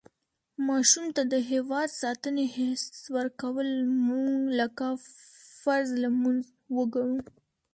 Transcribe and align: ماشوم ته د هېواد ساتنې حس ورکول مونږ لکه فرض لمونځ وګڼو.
ماشوم 0.67 1.05
ته 1.15 1.23
د 1.33 1.35
هېواد 1.51 1.89
ساتنې 2.01 2.45
حس 2.55 2.85
ورکول 3.15 3.69
مونږ 4.07 4.29
لکه 4.59 4.85
فرض 5.61 5.89
لمونځ 6.03 6.41
وګڼو. 6.77 7.17